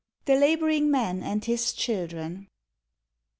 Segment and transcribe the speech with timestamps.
[0.25, 2.47] THE LABOURING MAN AND HIS CHILDREN.